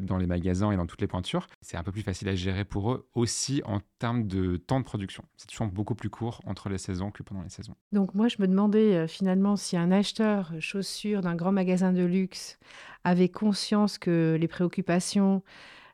dans 0.00 0.16
les 0.16 0.26
magasins 0.26 0.70
et 0.70 0.76
dans 0.76 0.86
toutes 0.86 1.00
les 1.00 1.06
pointures. 1.06 1.46
C'est 1.60 1.76
un 1.76 1.82
peu 1.82 1.92
plus 1.92 2.02
facile 2.02 2.28
à 2.28 2.34
gérer 2.34 2.64
pour 2.64 2.92
eux 2.92 3.08
aussi 3.14 3.60
en 3.66 3.80
termes 3.98 4.26
de 4.26 4.56
temps 4.56 4.80
de 4.80 4.84
production. 4.84 5.24
C'est 5.36 5.48
toujours 5.48 5.66
beaucoup 5.66 5.94
plus 5.94 6.10
court 6.10 6.40
entre 6.46 6.68
les 6.68 6.78
saisons 6.78 7.10
que 7.10 7.22
pendant 7.22 7.42
les 7.42 7.50
saisons. 7.50 7.74
Donc 7.92 8.14
moi 8.14 8.28
je 8.28 8.36
me 8.40 8.46
demandais 8.46 9.06
finalement 9.08 9.56
si 9.56 9.76
un 9.76 9.90
acheteur 9.90 10.52
chaussures 10.60 11.20
d'un 11.20 11.34
grand 11.34 11.52
magasin 11.52 11.92
de 11.92 12.04
luxe 12.04 12.58
avait 13.06 13.28
conscience 13.28 13.98
que 13.98 14.36
les 14.38 14.48
préoccupations 14.48 15.42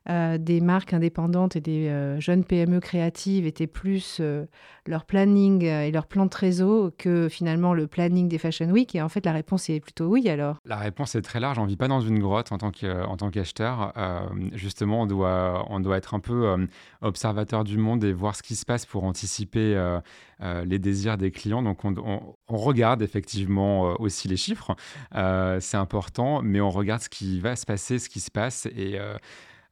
euh, 0.09 0.37
des 0.37 0.59
marques 0.59 0.93
indépendantes 0.93 1.55
et 1.55 1.61
des 1.61 1.87
euh, 1.87 2.19
jeunes 2.19 2.43
PME 2.43 2.81
créatives 2.81 3.45
étaient 3.45 3.67
plus 3.67 4.17
euh, 4.19 4.45
leur 4.85 5.05
planning 5.05 5.63
et 5.63 5.91
leur 5.91 6.07
plan 6.07 6.25
de 6.25 6.29
trésor 6.29 6.91
que 6.97 7.29
finalement 7.29 7.73
le 7.73 7.87
planning 7.87 8.27
des 8.27 8.37
Fashion 8.37 8.69
Week 8.69 8.95
Et 8.95 9.01
en 9.01 9.07
fait, 9.07 9.25
la 9.25 9.31
réponse 9.31 9.69
est 9.69 9.79
plutôt 9.79 10.07
oui 10.07 10.27
alors. 10.27 10.57
La 10.65 10.75
réponse 10.75 11.15
est 11.15 11.21
très 11.21 11.39
large. 11.39 11.57
On 11.57 11.63
ne 11.63 11.69
vit 11.69 11.77
pas 11.77 11.87
dans 11.87 12.01
une 12.01 12.19
grotte 12.19 12.51
en 12.51 12.57
tant 12.57 12.71
qu'acheteur. 12.71 13.93
justement, 14.51 15.03
on 15.03 15.05
doit, 15.05 15.65
on 15.69 15.79
doit 15.79 15.95
être 15.95 16.13
un 16.13 16.19
peu 16.19 16.67
observateur 17.01 17.63
du 17.63 17.77
monde 17.77 18.03
et 18.03 18.11
voir 18.11 18.35
ce 18.35 18.43
qui 18.43 18.57
se 18.57 18.65
passe 18.65 18.85
pour 18.85 19.05
anticiper 19.05 19.99
les 20.41 20.79
désirs 20.79 21.17
des 21.17 21.31
clients. 21.31 21.61
Donc, 21.61 21.85
on, 21.85 21.95
on 22.49 22.57
regarde 22.57 23.01
effectivement 23.01 23.95
aussi 24.01 24.27
les 24.27 24.37
chiffres. 24.37 24.75
C'est 25.13 25.77
important, 25.77 26.41
mais 26.41 26.59
on 26.59 26.71
regarde 26.71 27.01
ce 27.01 27.09
qui 27.09 27.39
va 27.39 27.55
se 27.55 27.65
passer, 27.65 27.99
ce 27.99 28.09
qui 28.09 28.19
se 28.19 28.31
passe 28.31 28.65
et 28.65 28.99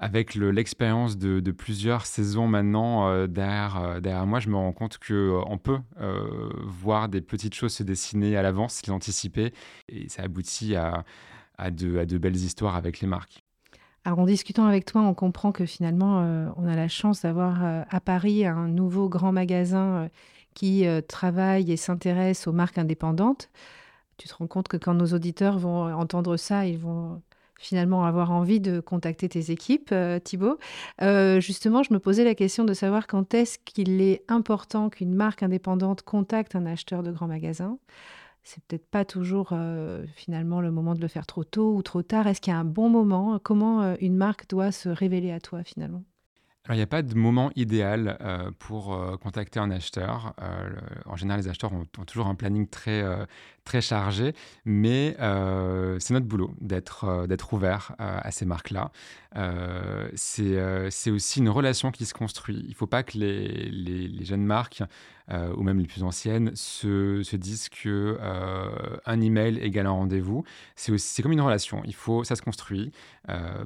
avec 0.02 0.34
l'expérience 0.34 1.16
de, 1.16 1.52
plusieurs 1.52 2.08
saisons 2.08 2.48
maintenant 2.48 3.08
euh, 3.08 3.28
euh, 3.28 4.00
derrière, 4.00 4.26
moi, 4.26 4.40
je 4.40 4.50
me 4.50 4.56
rends 4.56 4.74
compte 4.74 4.98
qu'on 4.98 5.14
euh, 5.14 5.58
peut 5.62 5.80
voir 6.66 7.08
des 7.08 7.22
petites 7.22 7.54
choses 7.54 7.74
se 7.74 7.84
dessiner 7.84 8.36
à 8.36 8.42
l'avance, 8.42 8.82
les 8.86 8.92
anticiper, 8.92 9.54
et 9.88 10.10
ça 10.10 10.24
aboutit 10.24 10.76
à, 10.76 11.06
de, 11.70 12.18
belles 12.18 12.36
histoires 12.36 12.76
avec 12.76 13.00
les 13.00 13.08
marques. 13.08 13.44
Alors 14.04 14.18
en 14.18 14.26
discutant 14.26 14.66
avec 14.66 14.86
toi, 14.86 15.02
on 15.04 15.14
comprend 15.14 15.52
que 15.52 15.68
finalement, 15.68 16.52
on 16.58 16.68
a 16.68 16.76
la 16.76 16.88
chance 16.88 17.22
d'avoir 17.22 17.64
à 17.88 18.00
Paris 18.00 18.48
un 18.48 18.68
nouveau 18.68 19.08
grand 19.08 19.32
magasin 19.32 20.10
qui 20.56 20.88
travaille 21.08 21.72
et 21.72 21.78
s'intéresse 21.78 22.48
aux 22.48 22.54
marques 22.54 22.80
indépendantes. 22.80 23.52
Tu 24.18 24.28
te 24.28 24.34
rends 24.34 24.48
compte 24.48 24.68
que 24.68 24.78
quand 24.78 24.96
nos 24.96 25.14
auditeurs 25.14 25.60
vont 25.60 25.94
entendre 25.94 26.38
ça, 26.38 26.66
ils 26.66 26.80
vont 26.80 27.22
finalement 27.62 28.06
avoir 28.06 28.32
envie 28.32 28.60
de 28.60 28.80
contacter 28.80 29.30
tes 29.30 29.52
équipes, 29.52 29.92
euh, 29.92 30.20
Thibaut. 30.20 30.58
Euh, 31.02 31.40
justement, 31.40 31.84
je 31.84 31.94
me 31.94 32.00
posais 32.00 32.24
la 32.24 32.36
question 32.36 32.66
de 32.66 32.74
savoir 32.74 33.06
quand 33.06 33.34
est-ce 33.34 33.60
qu'il 33.60 34.02
est 34.02 34.24
important 34.28 34.90
qu'une 34.90 35.14
marque 35.14 35.44
indépendante 35.44 36.02
contacte 36.02 36.56
un 36.56 36.66
acheteur 36.66 37.04
de 37.04 37.12
grand 37.12 37.28
magasin. 37.28 37.78
C'est 38.44 38.64
peut-être 38.64 38.90
pas 38.90 39.06
toujours 39.06 39.50
euh, 39.52 40.04
finalement 40.16 40.62
le 40.62 40.72
moment 40.72 40.96
de 40.96 41.02
le 41.02 41.08
faire 41.08 41.28
trop 41.28 41.44
tôt 41.44 41.76
ou 41.76 41.84
trop 41.84 42.02
tard. 42.02 42.26
Est-ce 42.26 42.42
qu'il 42.42 42.52
y 42.52 42.56
a 42.56 42.60
un 42.60 42.66
bon 42.66 42.90
moment? 42.90 43.40
Comment 43.42 43.96
une 43.98 44.18
marque 44.18 44.50
doit 44.50 44.72
se 44.72 44.90
révéler 44.90 45.32
à 45.32 45.40
toi 45.40 45.64
finalement? 45.64 46.04
Alors, 46.66 46.76
il 46.76 46.78
n'y 46.78 46.84
a 46.84 46.88
pas 46.88 47.02
de 47.02 47.16
moment 47.16 47.50
idéal 47.56 48.20
pour 48.60 48.96
contacter 49.20 49.60
un 49.60 49.72
acheteur. 49.72 50.36
en 51.08 51.16
général, 51.16 51.42
les 51.42 51.48
acheteurs 51.48 51.74
ont, 51.74 51.86
toujours 52.06 52.28
un 52.28 52.36
planning 52.36 52.68
très, 52.68 53.04
très 53.64 53.82
chargé, 53.82 54.34
mais 54.66 55.16
euh, 55.20 55.98
c'est 56.00 56.14
notre 56.14 56.26
boulot 56.26 56.54
d'être 56.60 57.06
euh, 57.06 57.28
d'être 57.28 57.54
ouvert 57.54 57.96
euh, 58.00 58.20
à 58.22 58.32
ces 58.32 58.46
marques-là. 58.46 58.92
c'est 60.16 61.12
aussi 61.12 61.40
une 61.40 61.50
relation 61.50 61.92
qui 61.92 62.06
se 62.06 62.14
construit. 62.14 62.60
Il 62.64 62.70
ne 62.70 62.76
faut 62.76 62.88
pas 62.88 63.04
que 63.04 63.18
les, 63.18 63.70
les, 63.70 64.26
jeunes 64.26 64.46
marques 64.46 64.84
ou 65.56 65.64
même 65.64 65.80
les 65.80 65.88
plus 65.88 66.04
anciennes 66.04 66.52
se, 66.56 67.24
se 67.24 67.36
disent 67.36 67.70
que 67.70 68.18
un 69.06 69.22
email 69.22 69.58
égale 69.60 69.88
un 69.88 69.92
rendez-vous. 69.92 70.44
C'est 70.76 71.22
comme 71.22 71.32
une 71.32 71.42
relation. 71.42 71.82
Il 71.86 71.96
faut, 71.96 72.24
ça 72.24 72.36
se 72.36 72.42
construit. 72.42 72.92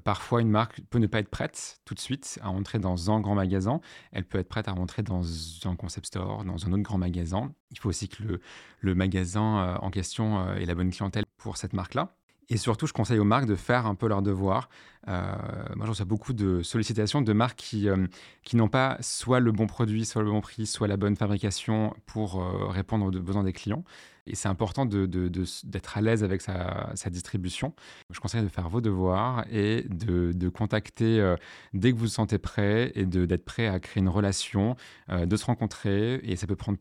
parfois, 0.04 0.42
une 0.42 0.50
marque 0.50 0.82
peut 0.90 1.00
ne 1.00 1.08
pas 1.08 1.20
être 1.20 1.30
prête 1.30 1.80
tout 1.86 1.94
de 1.94 2.00
suite 2.00 2.40
à 2.42 2.50
entrer 2.50 2.80
dans 2.80 3.12
un 3.12 3.20
grand 3.20 3.36
magasin. 3.36 3.82
Elle 4.12 4.26
peut 4.26 4.40
être 4.40 4.50
prête 4.50 4.68
à 4.68 4.74
rentrer 4.74 5.04
dans 5.04 5.24
un 5.66 5.76
concept 5.76 6.08
store, 6.08 6.44
dans 6.44 6.68
un 6.68 6.72
autre 6.72 6.84
grand 6.84 6.98
magasin. 6.98 7.52
Il 7.72 7.80
faut 7.80 7.90
aussi 7.90 8.08
que 8.08 8.40
le, 8.80 8.96
magasin 8.96 9.76
en 9.82 9.90
question 9.90 10.40
euh, 10.40 10.56
ait 10.56 10.66
la 10.66 10.76
bonne 10.76 10.92
clientèle 10.92 11.26
pour 11.38 11.58
cette 11.58 11.74
marque-là. 11.74 12.16
Et 12.50 12.58
surtout, 12.58 12.86
je 12.86 12.94
conseille 12.94 13.20
aux 13.20 13.26
marques 13.26 13.48
de 13.48 13.56
faire 13.56 13.86
un 13.86 13.96
peu 13.96 14.08
leur 14.08 14.22
devoir. 14.22 14.70
Euh, 15.08 15.36
moi, 15.76 15.86
je 15.86 15.92
reçois 15.92 16.06
beaucoup 16.06 16.34
de 16.34 16.62
sollicitations 16.62 17.22
de 17.22 17.34
marques 17.34 17.58
qui, 17.58 17.90
euh, 17.90 18.08
qui 18.44 18.56
n'ont 18.56 18.68
pas 18.68 18.98
soit 19.02 19.40
le 19.40 19.52
bon 19.52 19.68
produit, 19.68 20.06
soit 20.06 20.22
le 20.24 20.30
bon 20.30 20.42
prix, 20.42 20.66
soit 20.66 20.88
la 20.88 20.98
bonne 20.98 21.16
fabrication 21.16 21.96
pour 22.06 22.44
répondre 22.72 23.06
aux 23.06 23.12
besoins 23.12 23.44
des 23.44 23.54
clients. 23.54 23.84
Et 24.28 24.34
c'est 24.34 24.48
important 24.48 24.88
d'être 24.88 25.98
à 25.98 26.02
l'aise 26.02 26.24
avec 26.24 26.42
sa, 26.42 27.10
distribution. 27.12 27.76
Je 28.10 28.20
conseille 28.20 28.42
de 28.42 28.48
faire 28.48 28.70
vos 28.70 28.82
devoirs 28.82 29.46
et 29.52 29.86
de, 29.88 30.50
contacter 30.50 31.36
dès 31.74 31.92
que 31.92 31.96
vous 31.96 32.06
vous 32.06 32.08
sentez 32.08 32.40
prêt 32.40 32.92
et 32.96 33.06
d'être 33.06 33.46
prêt 33.46 33.68
à 33.68 33.80
créer 33.80 34.02
une 34.02 34.10
relation, 34.10 34.76
de 35.10 35.36
se 35.36 35.46
rencontrer. 35.46 36.16
Et 36.24 36.36
ça 36.38 36.48
peut 36.48 36.56
prendre 36.56 36.80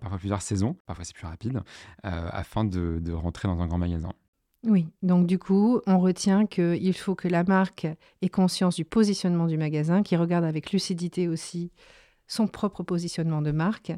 parfois 0.00 0.18
plusieurs 0.18 0.42
saisons, 0.42 0.76
parfois 0.86 1.04
c'est 1.04 1.14
plus 1.14 1.26
rapide, 1.26 1.60
afin 2.02 2.64
de 2.64 3.12
rentrer 3.12 3.46
dans 3.46 3.60
un 3.60 3.66
grand 3.68 3.78
magasin. 3.78 4.12
Oui, 4.64 4.86
donc 5.02 5.26
du 5.26 5.38
coup, 5.40 5.80
on 5.86 5.98
retient 5.98 6.46
qu'il 6.46 6.94
faut 6.94 7.16
que 7.16 7.26
la 7.26 7.42
marque 7.42 7.86
ait 8.22 8.28
conscience 8.28 8.76
du 8.76 8.84
positionnement 8.84 9.46
du 9.46 9.56
magasin, 9.58 10.02
qu'il 10.04 10.18
regarde 10.18 10.44
avec 10.44 10.70
lucidité 10.72 11.26
aussi 11.26 11.72
son 12.28 12.46
propre 12.46 12.84
positionnement 12.84 13.42
de 13.42 13.50
marque 13.50 13.92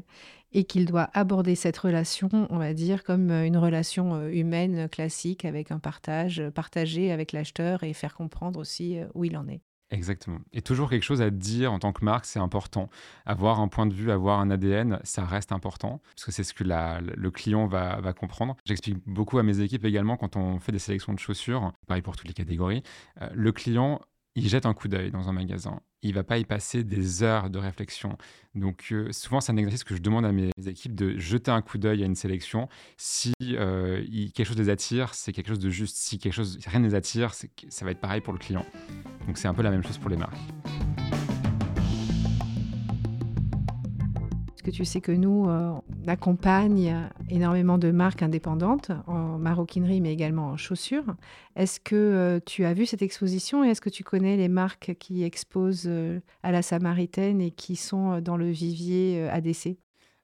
et 0.53 0.63
qu'il 0.65 0.85
doit 0.87 1.09
aborder 1.13 1.55
cette 1.55 1.77
relation, 1.77 2.47
on 2.49 2.57
va 2.57 2.73
dire, 2.73 3.03
comme 3.03 3.29
une 3.31 3.57
relation 3.57 4.27
humaine 4.27 4.89
classique 4.89 5.45
avec 5.45 5.71
un 5.71 5.79
partage, 5.79 6.43
partagé 6.55 7.11
avec 7.11 7.31
l'acheteur 7.31 7.83
et 7.83 7.93
faire 7.93 8.15
comprendre 8.15 8.59
aussi 8.59 8.97
où 9.13 9.23
il 9.23 9.37
en 9.37 9.47
est. 9.47 9.61
Exactement. 9.91 10.39
Et 10.51 10.61
toujours 10.61 10.89
quelque 10.89 11.03
chose 11.03 11.21
à 11.21 11.29
dire 11.29 11.71
en 11.71 11.79
tant 11.79 11.93
que 11.93 12.03
marque, 12.03 12.25
c'est 12.25 12.39
important. 12.39 12.89
Avoir 13.25 13.59
un 13.59 13.67
point 13.67 13.85
de 13.85 13.93
vue, 13.93 14.11
avoir 14.11 14.39
un 14.39 14.49
ADN, 14.49 14.99
ça 15.03 15.25
reste 15.25 15.51
important, 15.51 16.01
parce 16.15 16.25
que 16.25 16.31
c'est 16.31 16.43
ce 16.43 16.53
que 16.53 16.63
le 16.63 17.31
client 17.31 17.67
va, 17.67 18.13
comprendre. 18.13 18.55
J'explique 18.65 18.97
beaucoup 19.05 19.37
à 19.37 19.43
mes 19.43 19.59
équipes 19.59 19.85
également 19.85 20.17
quand 20.17 20.35
on 20.35 20.59
fait 20.59 20.71
des 20.71 20.79
sélections 20.79 21.13
de 21.13 21.19
chaussures, 21.19 21.71
pareil 21.87 22.01
pour 22.01 22.15
toutes 22.15 22.27
les 22.27 22.33
catégories. 22.33 22.81
Euh, 23.21 23.29
le 23.33 23.51
client 23.51 24.01
il 24.35 24.47
jette 24.49 24.65
un 24.65 24.73
coup 24.73 24.87
d'œil 24.87 25.11
dans 25.11 25.29
un 25.29 25.33
magasin. 25.33 25.79
Il 26.01 26.13
va 26.13 26.23
pas 26.23 26.37
y 26.37 26.45
passer 26.45 26.83
des 26.83 27.23
heures 27.23 27.49
de 27.49 27.57
réflexion. 27.57 28.17
Donc 28.53 28.89
euh, 28.91 29.11
souvent, 29.11 29.39
c'est 29.39 29.51
un 29.51 29.57
exercice 29.57 29.83
que 29.83 29.95
je 29.95 30.01
demande 30.01 30.25
à 30.25 30.31
mes 30.31 30.51
équipes 30.67 30.93
de 30.93 31.17
jeter 31.17 31.51
un 31.51 31.61
coup 31.61 31.77
d'œil 31.77 32.03
à 32.03 32.05
une 32.05 32.15
sélection. 32.15 32.67
Si 32.97 33.33
euh, 33.43 34.03
quelque 34.33 34.45
chose 34.45 34.57
les 34.57 34.69
attire, 34.69 35.13
c'est 35.13 35.31
quelque 35.31 35.47
chose 35.47 35.59
de 35.59 35.69
juste. 35.69 35.95
Si 35.95 36.19
quelque 36.19 36.33
chose 36.33 36.59
rien 36.65 36.79
ne 36.79 36.87
les 36.87 36.95
attire, 36.95 37.33
ça 37.33 37.85
va 37.85 37.91
être 37.91 38.01
pareil 38.01 38.21
pour 38.21 38.33
le 38.33 38.39
client. 38.39 38.65
Donc 39.25 39.37
c'est 39.37 39.47
un 39.47 39.53
peu 39.53 39.63
la 39.63 39.71
même 39.71 39.83
chose 39.83 39.97
pour 39.97 40.09
les 40.09 40.17
marques. 40.17 40.37
Que 44.65 44.71
tu 44.71 44.83
sais 44.83 44.99
que 44.99 45.11
nous, 45.11 45.47
euh, 45.47 45.69
on 45.69 46.07
accompagne 46.07 47.07
énormément 47.29 47.77
de 47.77 47.91
marques 47.91 48.23
indépendantes 48.23 48.91
en 49.05 49.37
maroquinerie, 49.37 50.01
mais 50.01 50.11
également 50.11 50.47
en 50.47 50.57
chaussures. 50.57 51.15
Est-ce 51.55 51.79
que 51.79 51.95
euh, 51.95 52.39
tu 52.43 52.65
as 52.65 52.73
vu 52.73 52.87
cette 52.87 53.03
exposition 53.03 53.63
et 53.63 53.69
est-ce 53.69 53.81
que 53.81 53.91
tu 53.91 54.03
connais 54.03 54.37
les 54.37 54.47
marques 54.47 54.95
qui 54.99 55.23
exposent 55.23 55.85
euh, 55.85 56.19
à 56.41 56.51
la 56.51 56.63
Samaritaine 56.63 57.41
et 57.41 57.51
qui 57.51 57.75
sont 57.75 58.19
dans 58.21 58.37
le 58.37 58.49
vivier 58.49 59.29
ADC 59.29 59.77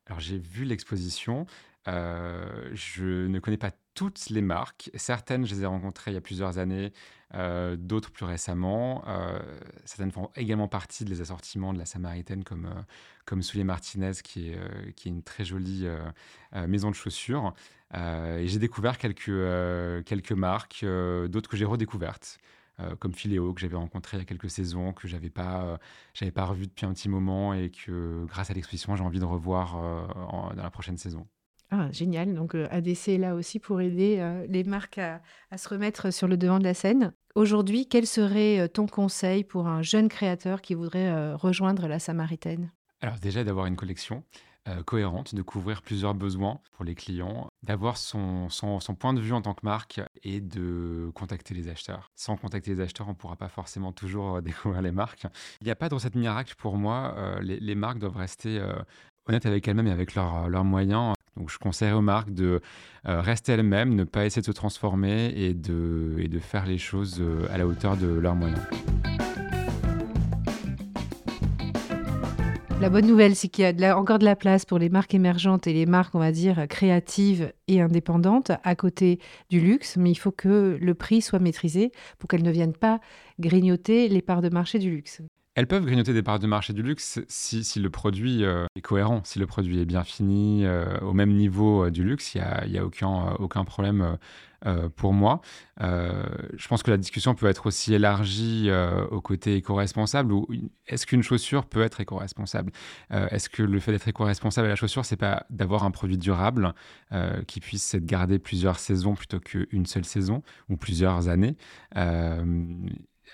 Alors 0.07 0.19
j'ai 0.19 0.39
vu 0.39 0.65
l'exposition. 0.65 1.45
je 1.85 3.27
ne 3.27 3.39
connais 3.39 3.57
pas 3.57 3.71
toutes 3.93 4.29
les 4.31 4.41
marques. 4.41 4.89
Certaines, 4.95 5.45
je 5.45 5.53
les 5.53 5.61
ai 5.61 5.65
rencontrées 5.67 6.11
il 6.11 6.13
y 6.15 6.17
a 6.17 6.21
plusieurs 6.21 6.57
années, 6.57 6.93
euh, 7.33 7.77
d'autres 7.77 8.11
plus 8.11 8.25
récemment. 8.25 9.03
Euh, 9.07 9.39
certaines 9.85 10.11
font 10.11 10.29
également 10.35 10.67
partie 10.67 11.05
des 11.05 11.21
assortiments 11.21 11.71
de 11.73 11.77
la 11.77 11.85
Samaritaine, 11.85 12.43
comme, 12.43 12.65
euh, 12.65 12.81
comme 13.25 13.41
Soulier 13.41 13.63
Martinez, 13.63 14.11
qui 14.23 14.49
est, 14.49 14.93
qui 14.95 15.07
est 15.07 15.11
une 15.11 15.23
très 15.23 15.45
jolie 15.45 15.87
maison 16.67 16.89
de 16.89 16.95
chaussures. 16.95 17.53
et 17.93 18.47
j'ai 18.47 18.59
découvert 18.59 18.97
quelques, 18.97 19.31
quelques 20.05 20.31
marques, 20.31 20.85
d'autres 21.29 21.49
que 21.49 21.57
j'ai 21.57 21.65
redécouvertes. 21.65 22.39
comme 22.99 23.13
Philéo, 23.13 23.53
que 23.53 23.61
j'avais 23.61 23.75
rencontré 23.75 24.17
il 24.17 24.21
y 24.21 24.23
a 24.23 24.25
quelques 24.25 24.49
saisons, 24.49 24.91
que 24.91 25.07
j'avais 25.07 25.29
pas, 25.29 25.79
j'avais 26.13 26.31
pas 26.31 26.45
revu 26.45 26.67
depuis 26.67 26.85
un 26.85 26.93
petit 26.93 27.09
moment 27.09 27.53
et 27.53 27.69
que 27.69 28.25
grâce 28.25 28.49
à 28.49 28.53
l'exposition, 28.53 28.95
j'ai 28.95 29.03
envie 29.03 29.19
de 29.19 29.25
revoir 29.25 29.75
dans 30.55 30.63
la 30.63 30.71
prochaine 30.71 30.97
saison. 30.97 31.27
Ah, 31.69 31.89
génial. 31.91 32.33
Donc, 32.33 32.55
ADC 32.55 33.09
est 33.09 33.17
là 33.17 33.35
aussi 33.35 33.59
pour 33.59 33.79
aider 33.79 34.45
les 34.49 34.63
marques 34.63 34.97
à, 34.97 35.21
se 35.57 35.69
remettre 35.69 36.11
sur 36.11 36.27
le 36.27 36.37
devant 36.37 36.59
de 36.59 36.65
la 36.65 36.73
scène. 36.73 37.13
Aujourd'hui, 37.35 37.87
quel 37.87 38.05
serait 38.05 38.59
euh, 38.59 38.67
ton 38.67 38.87
conseil 38.87 39.43
pour 39.43 39.67
un 39.67 39.81
jeune 39.81 40.09
créateur 40.09 40.61
qui 40.61 40.73
voudrait 40.73 41.33
rejoindre 41.35 41.87
la 41.87 41.99
Samaritaine? 41.99 42.71
Alors, 43.01 43.17
déjà, 43.19 43.43
d'avoir 43.43 43.65
une 43.65 43.75
collection 43.75 44.23
cohérente, 44.85 45.33
de 45.33 45.41
couvrir 45.41 45.81
plusieurs 45.81 46.13
besoins 46.13 46.59
pour 46.73 46.85
les 46.85 46.93
clients, 46.93 47.49
d'avoir 47.63 47.97
son, 47.97 48.47
son, 48.49 48.79
point 48.93 49.11
de 49.11 49.19
vue 49.19 49.33
en 49.33 49.41
tant 49.41 49.55
que 49.55 49.65
marque 49.65 49.99
et 50.21 50.39
de 50.39 51.09
contacter 51.15 51.55
les 51.55 51.67
acheteurs. 51.67 52.11
Sans 52.15 52.37
contacter 52.37 52.75
les 52.75 52.81
acheteurs, 52.81 53.07
on 53.07 53.11
ne 53.11 53.15
pourra 53.15 53.37
pas 53.37 53.49
forcément 53.49 53.91
toujours 53.91 54.39
découvrir 54.43 54.83
les 54.83 54.91
marques. 54.91 55.25
Il 55.61 55.65
n'y 55.65 55.71
a 55.71 55.75
pas 55.75 55.89
de 55.89 55.95
recette 55.95 56.13
miracle 56.13 56.53
pour 56.59 56.77
moi. 56.77 57.39
les, 57.41 57.59
les, 57.59 57.73
marques 57.73 57.97
doivent 57.97 58.17
rester 58.17 58.61
honnêtes 59.25 59.47
avec 59.47 59.67
elles-mêmes 59.67 59.87
et 59.87 59.91
avec 59.91 60.13
leurs 60.13 60.63
moyens. 60.63 61.15
Donc 61.37 61.49
je 61.49 61.57
conseille 61.57 61.93
aux 61.93 62.01
marques 62.01 62.31
de 62.31 62.61
euh, 63.07 63.21
rester 63.21 63.53
elles-mêmes, 63.53 63.95
ne 63.95 64.03
pas 64.03 64.25
essayer 64.25 64.41
de 64.41 64.45
se 64.45 64.51
transformer 64.51 65.33
et 65.35 65.53
de, 65.53 66.39
faire 66.39 66.65
les 66.65 66.77
choses 66.77 67.19
euh, 67.21 67.47
à 67.51 67.57
la 67.57 67.65
hauteur 67.65 67.97
de 67.97 68.07
leurs 68.07 68.35
moyens. 68.35 68.59
La 72.81 72.89
bonne 72.89 73.05
nouvelle, 73.05 73.35
c'est 73.35 73.47
qu'il 73.47 73.63
y 73.63 73.85
a 73.85 73.97
encore 73.97 74.17
de 74.17 74.25
la 74.25 74.35
place 74.35 74.65
pour 74.65 74.79
les 74.79 74.89
marques 74.89 75.13
émergentes 75.13 75.67
et 75.67 75.73
les 75.73 75.85
marques, 75.85 76.15
on 76.15 76.19
va 76.19 76.31
dire, 76.31 76.67
créatives 76.67 77.53
et 77.67 77.79
indépendantes 77.79 78.51
à 78.63 78.75
côté 78.75 79.19
du 79.51 79.59
luxe, 79.59 79.97
mais 79.97 80.09
il 80.09 80.15
faut 80.15 80.31
que 80.31 80.79
le 80.81 80.93
prix 80.95 81.21
soit 81.21 81.37
maîtrisé 81.37 81.91
pour 82.17 82.27
qu'elles 82.27 82.41
ne 82.41 82.49
viennent 82.49 82.75
pas 82.75 82.99
grignoter 83.39 84.09
les 84.09 84.23
parts 84.23 84.41
de 84.41 84.49
marché 84.49 84.79
du 84.79 84.89
luxe. 84.89 85.21
Elles 85.55 85.67
peuvent 85.67 85.85
grignoter 85.85 86.13
des 86.13 86.23
parts 86.23 86.39
de 86.39 86.47
marché 86.47 86.71
du 86.71 86.81
luxe 86.81 87.19
si, 87.27 87.79
le 87.81 87.89
produit 87.89 88.45
euh, 88.45 88.67
est 88.77 88.81
cohérent, 88.81 89.21
si 89.25 89.37
le 89.37 89.45
produit 89.45 89.81
est 89.81 89.85
bien 89.85 90.05
fini, 90.05 90.65
euh, 90.65 90.97
au 90.99 91.11
même 91.11 91.33
niveau 91.33 91.87
euh, 91.87 91.91
du 91.91 92.05
luxe, 92.05 92.35
il 92.35 92.41
n'y 92.71 92.77
a, 92.77 92.85
aucun 92.85 93.65
problème 93.65 94.17
pour 94.95 95.11
moi. 95.11 95.41
je 95.79 96.67
pense 96.67 96.83
que 96.83 96.91
la 96.91 96.97
discussion 96.97 97.33
peut 97.35 97.47
être 97.47 97.65
aussi 97.65 97.93
élargie 97.93 98.69
au 99.09 99.19
côté 99.19 99.55
éco-responsable. 99.55 100.31
Ou 100.31 100.47
est-ce 100.87 101.07
qu'une 101.07 101.23
chaussure 101.23 101.65
peut 101.65 101.81
être 101.81 101.99
éco-responsable? 101.99 102.71
Est-ce 103.09 103.49
que 103.49 103.63
le 103.63 103.79
fait 103.79 103.91
d'être 103.91 104.07
éco-responsable 104.07 104.67
à 104.67 104.69
la 104.69 104.75
chaussure, 104.75 105.03
c'est 105.03 105.17
pas 105.17 105.45
d'avoir 105.49 105.83
un 105.83 105.91
produit 105.91 106.17
durable 106.17 106.75
qui 107.47 107.59
puisse 107.59 107.95
être 107.95 108.05
gardé 108.05 108.37
plusieurs 108.37 108.77
saisons 108.77 109.15
plutôt 109.15 109.39
qu'une 109.39 109.87
seule 109.87 110.05
saison 110.05 110.43
ou 110.69 110.77
plusieurs 110.77 111.27
années? 111.27 111.57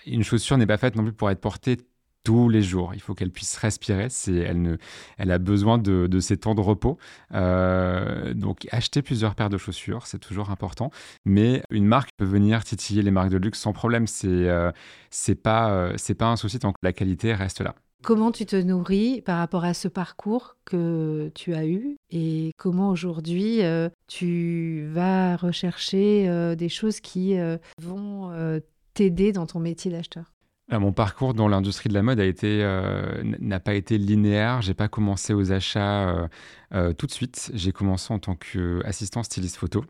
Une 0.05 0.23
chaussure 0.23 0.57
n'est 0.57 0.67
pas 0.67 0.77
faite 0.77 0.95
non 0.95 1.03
plus 1.03 1.13
pour 1.13 1.29
être 1.29 1.41
portée 1.41 1.77
tous 2.27 2.49
les 2.49 2.61
jours. 2.61 2.93
Il 2.93 2.99
faut 2.99 3.13
qu'elle 3.13 3.31
puisse 3.31 3.55
respirer. 3.55 4.09
Elle, 4.27 5.31
a 5.31 5.37
besoin 5.37 5.77
de, 5.77 6.07
de 6.07 6.19
ces 6.19 6.35
temps 6.35 6.55
de 6.55 6.61
repos. 6.61 6.97
Euh, 7.33 8.33
donc, 8.33 8.67
acheter 8.71 9.01
plusieurs 9.01 9.33
paires 9.33 9.49
de 9.49 9.57
chaussures, 9.57 10.05
c'est 10.07 10.19
toujours 10.19 10.49
important. 10.49 10.91
Mais 11.23 11.63
une 11.69 11.85
marque 11.85 12.09
peut 12.17 12.25
venir 12.25 12.65
titiller 12.65 13.01
les 13.01 13.11
marques 13.11 13.29
de 13.29 13.37
luxe 13.37 13.61
sans 13.61 13.71
problème. 13.71 14.07
C'est, 14.07 14.27
euh, 14.27 14.71
pas, 15.41 15.71
euh, 15.71 15.95
pas 16.19 16.25
un 16.25 16.35
souci 16.35 16.59
tant 16.59 16.73
que 16.73 16.79
la 16.83 16.91
qualité 16.91 17.33
reste 17.33 17.61
là. 17.61 17.75
Comment 18.03 18.33
tu 18.33 18.45
te 18.45 18.57
nourris 18.57 19.21
par 19.21 19.37
rapport 19.37 19.63
à 19.63 19.73
ce 19.73 19.87
parcours 19.87 20.57
que 20.65 21.31
tu 21.33 21.53
as 21.53 21.65
eu 21.65 21.95
et 22.09 22.51
comment 22.57 22.89
aujourd'hui 22.89 23.61
tu 24.07 24.85
vas 24.91 25.37
rechercher 25.37 26.55
des 26.55 26.69
choses 26.69 26.99
qui 26.99 27.35
vont 27.81 28.61
t'aider 28.93 29.31
dans 29.31 29.47
ton 29.47 29.59
métier 29.59 29.89
d'acheteur? 29.89 30.25
Mon 30.69 30.91
parcours 30.91 31.33
dans 31.33 31.47
l'industrie 31.47 31.87
de 31.87 31.93
la 31.93 32.03
mode 32.03 32.19
a 32.19 32.25
été 32.25 32.59
euh, 32.61 33.23
n'a 33.23 33.59
pas 33.59 33.73
été 33.73 33.97
linéaire. 33.97 34.61
J'ai 34.61 34.73
pas 34.73 34.89
commencé 34.89 35.33
aux 35.33 35.51
achats 35.51 36.09
euh, 36.09 36.27
euh, 36.73 36.93
tout 36.93 37.07
de 37.07 37.11
suite. 37.11 37.51
J'ai 37.53 37.71
commencé 37.71 38.13
en 38.13 38.19
tant 38.19 38.35
qu'assistant 38.35 39.23
styliste 39.23 39.55
photo. 39.55 39.85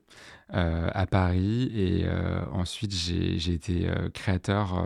Euh, 0.53 0.89
à 0.93 1.05
Paris 1.05 1.69
et 1.75 2.05
euh, 2.05 2.39
ensuite 2.53 2.93
j'ai 2.93 3.51
été 3.51 3.89
euh, 3.89 4.07
créateur 4.13 4.81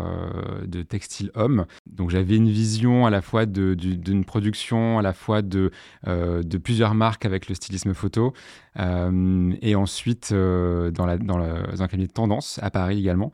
de 0.66 0.82
textile 0.82 1.30
homme. 1.36 1.68
Donc 1.86 2.10
j'avais 2.10 2.36
une 2.36 2.50
vision 2.50 3.06
à 3.06 3.12
la 3.12 3.22
fois 3.22 3.46
d'une 3.46 4.26
production, 4.26 4.98
à 4.98 5.04
la 5.04 5.14
fois 5.14 5.44
de, 5.44 5.72
de 6.08 6.58
plusieurs 6.58 6.96
marques 6.96 7.26
avec 7.26 7.48
le 7.48 7.54
stylisme 7.54 7.94
photo 7.94 8.34
et 8.78 9.76
ensuite 9.76 10.34
dans, 10.34 11.18
dans, 11.18 11.40
un 11.40 11.88
cabinet 11.88 12.08
de 12.08 12.14
tendance 12.14 12.60
à 12.64 12.72
Paris 12.72 12.98
également. 12.98 13.32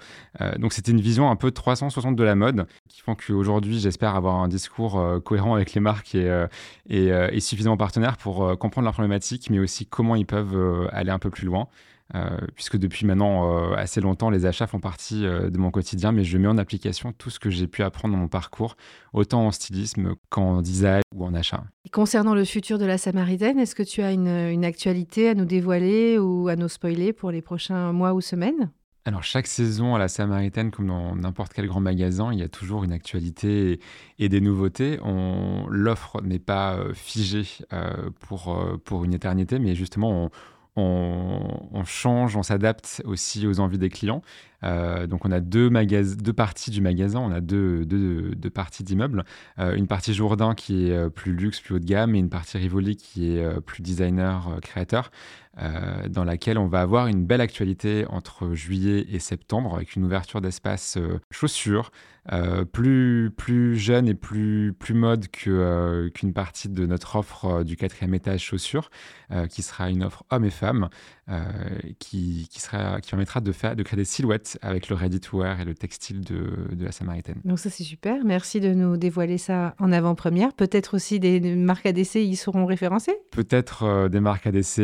donc 0.58 0.74
c'était 0.74 0.92
une 0.92 1.02
vision 1.02 1.30
un 1.30 1.36
peu 1.36 1.52
360 1.52 2.16
de 2.16 2.24
la 2.24 2.36
mode 2.36 2.66
qui 2.90 3.02
font 3.02 3.16
qu'aujourd'hui 3.16 3.80
j'espère 3.80 4.16
avoir 4.16 4.36
un 4.36 4.48
discours 4.48 5.22
cohérent 5.24 5.56
avec 5.56 5.74
les 5.74 5.82
marques 5.82 6.16
et, 6.16 6.46
et, 6.90 7.08
et 7.08 7.40
suffisamment 7.40 7.78
partenaire 7.78 8.18
pour 8.18 8.58
comprendre 8.58 8.86
leurs 8.86 8.94
problématiques 8.94 9.50
mais 9.50 9.60
aussi 9.60 9.86
comment 9.86 10.16
ils 10.16 10.26
peuvent 10.26 10.90
aller 10.92 11.12
un 11.12 11.20
peu 11.20 11.30
plus 11.30 11.46
loin. 11.46 11.68
Euh, 12.16 12.38
puisque 12.56 12.78
depuis 12.78 13.06
maintenant 13.06 13.72
euh, 13.72 13.76
assez 13.76 14.00
longtemps, 14.00 14.30
les 14.30 14.46
achats 14.46 14.68
font 14.68 14.80
partie 14.80 15.26
euh, 15.26 15.50
de 15.50 15.58
mon 15.58 15.72
quotidien, 15.72 16.12
mais 16.12 16.24
je 16.24 16.38
mets 16.38 16.48
en 16.48 16.58
application 16.58 17.12
tout 17.12 17.30
ce 17.30 17.40
que 17.40 17.50
j'ai 17.50 17.68
pu 17.68 17.84
apprendre 17.84 18.14
dans 18.14 18.22
mon 18.22 18.30
parcours, 18.30 18.78
autant 19.14 19.46
en 19.46 19.52
stylisme 19.52 20.16
qu'en 20.30 20.62
design 20.62 21.02
ou 21.14 21.26
en 21.26 21.34
achat. 21.34 21.64
concernant 21.92 22.34
le 22.34 22.46
futur 22.46 22.78
de 22.78 22.86
la 22.86 22.98
Samaritaine, 22.98 23.60
est-ce 23.60 23.76
que 23.76 23.84
tu 23.84 24.02
as 24.02 24.12
une, 24.14 24.28
une, 24.28 24.64
actualité 24.64 25.30
à 25.30 25.36
nous 25.36 25.46
dévoiler 25.46 26.18
ou 26.18 26.48
à 26.48 26.56
nous 26.56 26.70
spoiler 26.70 27.12
pour 27.12 27.32
les 27.32 27.42
prochains 27.42 27.92
mois 27.92 28.14
ou 28.14 28.22
semaines? 28.22 28.72
Alors 29.04 29.24
chaque 29.24 29.48
saison 29.48 29.96
à 29.96 30.00
la 30.00 30.10
Samaritaine, 30.10 30.70
comme 30.70 30.88
dans 30.88 31.16
n'importe 31.16 31.54
quel 31.54 31.68
grand 31.68 31.80
magasin, 31.80 32.34
il 32.34 32.40
y 32.40 32.44
a 32.44 32.50
toujours 32.50 32.84
une 32.84 32.92
actualité 32.92 33.80
et, 34.20 34.28
des 34.28 34.42
nouveautés. 34.42 35.00
L'offre 35.70 36.22
n'est 36.22 36.40
pas 36.40 36.78
figée 36.94 37.48
pour, 38.20 38.62
pour 38.84 39.06
une 39.06 39.14
éternité, 39.14 39.60
mais 39.60 39.76
justement 39.76 40.26
on, 40.26 40.30
on, 40.78 41.84
change, 41.84 42.36
on 42.38 42.44
s'adapte 42.44 43.02
aussi 43.06 43.48
aux 43.48 43.60
envies 43.60 43.78
des 43.78 43.90
clients. 43.90 44.22
Donc 44.64 45.26
on 45.26 45.32
a 45.32 45.40
deux, 45.40 45.70
parties 46.36 46.72
du 46.72 46.82
magasin, 46.82 47.20
on 47.20 47.32
a 47.32 47.42
deux, 47.42 47.86
parties 48.54 48.84
d'immeubles. 48.84 49.24
une 49.58 49.88
partie 49.88 50.14
Jourdain 50.14 50.56
qui 50.56 50.90
est 50.90 51.10
plus 51.10 51.34
luxe, 51.34 51.60
plus 51.60 51.76
haut 51.76 51.80
de 51.80 51.86
gamme, 51.86 52.16
et 52.16 52.20
une 52.20 52.30
partie 52.30 52.58
Rivoli 52.58 52.96
qui 52.96 53.38
est 53.38 53.62
plus 53.62 53.82
designer, 53.82 54.58
créateur. 54.62 55.12
Euh, 55.60 56.08
dans 56.08 56.24
laquelle 56.24 56.60
on 56.60 56.68
va 56.68 56.82
avoir 56.82 57.08
une 57.08 57.26
belle 57.26 57.42
actualité 57.42 58.06
entre 58.10 58.54
juillet 58.54 59.08
et 59.10 59.18
septembre 59.18 59.76
avec 59.76 59.96
une 59.96 60.04
ouverture 60.04 60.40
d'espace 60.40 60.98
euh, 60.98 61.20
chaussures, 61.32 61.92
euh, 62.32 62.64
plus, 62.64 63.76
jeune 63.76 64.08
et 64.08 64.14
plus, 64.14 64.76
mode 64.92 65.28
qu'une 65.30 66.34
partie 66.34 66.70
de 66.70 66.86
notre 66.86 67.16
offre 67.16 67.64
du 67.64 67.76
quatrième 67.76 68.14
étage 68.14 68.42
chaussures, 68.42 68.90
qui 69.50 69.62
sera 69.62 69.90
une 69.90 70.04
offre 70.04 70.24
hommes 70.30 70.46
et 70.46 70.50
femmes, 70.50 70.90
qui, 72.00 72.50
permettra 73.10 73.40
de 73.40 73.52
créer 73.52 73.98
des 73.98 74.06
silhouettes 74.06 74.47
avec 74.62 74.90
le 74.90 74.96
ready-to-wear 74.96 75.62
et 75.62 75.66
le 75.66 75.74
textile 75.74 76.22
de, 76.22 76.76
de 76.76 76.86
la 76.86 76.92
Samaritaine. 76.92 77.42
Donc 77.46 77.60
ça 77.60 77.70
c'est 77.70 77.84
super, 77.84 78.24
merci 78.24 78.60
de 78.60 78.74
nous 78.74 78.98
dévoiler 78.98 79.38
ça 79.38 79.76
en 79.80 79.92
avant-première. 79.92 80.54
Peut-être 80.54 80.96
aussi 80.96 81.20
des, 81.20 81.40
marques 81.56 81.86
ADC 81.86 82.16
y 82.16 82.36
seront 82.36 82.66
référencées? 82.66 83.18
Peut-être 83.32 84.08
des 84.10 84.20
marques 84.20 84.48
ADC 84.48 84.82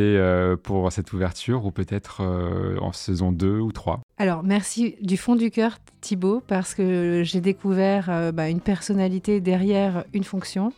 pour 0.64 0.92
cette 0.92 1.14
ouverture 1.14 1.66
ou 1.66 1.72
peut-être 1.72 2.22
euh, 2.22 2.78
en 2.80 2.92
saison 2.92 3.32
2 3.32 3.60
ou 3.60 3.72
3 3.72 4.02
Alors, 4.18 4.44
merci 4.44 4.96
du 5.02 5.18
fond 5.18 5.36
du 5.36 5.50
cœur, 5.50 5.78
Thibaut, 6.02 6.42
parce 6.46 6.76
que 6.76 7.24
j'ai 7.26 7.42
découvert 7.42 8.10
euh, 8.10 8.32
bah, 8.32 8.50
une 8.50 8.60
personnalité 8.60 9.42
derrière 9.42 10.06
une 10.14 10.24
fonction. 10.24 10.72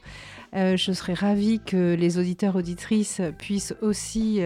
Euh, 0.56 0.78
je 0.78 0.94
serais 0.94 1.14
ravie 1.14 1.60
que 1.60 1.96
les 1.96 2.18
auditeurs, 2.18 2.56
auditrices 2.56 3.22
puissent 3.38 3.76
aussi 3.82 4.40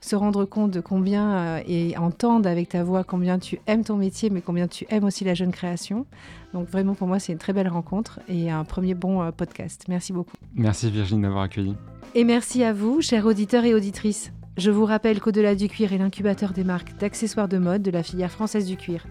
se 0.00 0.16
rendre 0.16 0.46
compte 0.46 0.70
de 0.70 0.80
combien 0.80 1.58
et 1.66 1.98
entendent 1.98 2.46
avec 2.46 2.70
ta 2.70 2.82
voix 2.82 3.04
combien 3.04 3.38
tu 3.38 3.60
aimes 3.66 3.84
ton 3.84 3.96
métier, 3.96 4.30
mais 4.30 4.40
combien 4.40 4.68
tu 4.68 4.86
aimes 4.88 5.04
aussi 5.04 5.24
la 5.24 5.34
jeune 5.34 5.52
création. 5.52 6.06
Donc 6.54 6.66
vraiment, 6.66 6.94
pour 6.94 7.08
moi, 7.08 7.18
c'est 7.18 7.32
une 7.32 7.38
très 7.38 7.52
belle 7.52 7.68
rencontre 7.68 8.20
et 8.26 8.50
un 8.50 8.64
premier 8.64 8.94
bon 8.94 9.30
podcast. 9.32 9.84
Merci 9.88 10.14
beaucoup. 10.14 10.36
Merci 10.54 10.90
Virginie 10.90 11.22
d'avoir 11.22 11.42
accueilli. 11.42 11.76
Et 12.14 12.24
merci 12.24 12.64
à 12.64 12.72
vous, 12.72 13.02
chers 13.02 13.26
auditeurs 13.26 13.66
et 13.66 13.74
auditrices. 13.74 14.32
Je 14.60 14.70
vous 14.70 14.84
rappelle 14.84 15.20
qu'au-delà 15.20 15.54
du 15.54 15.68
cuir 15.68 15.94
est 15.94 15.96
l'incubateur 15.96 16.52
des 16.52 16.64
marques 16.64 16.94
d'accessoires 16.98 17.48
de 17.48 17.56
mode 17.56 17.80
de 17.80 17.90
la 17.90 18.02
filière 18.02 18.30
française 18.30 18.66
du 18.66 18.76
cuir. 18.76 19.06